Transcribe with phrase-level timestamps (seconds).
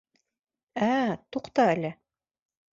[0.87, 1.95] Ә-ә, туҡта әле!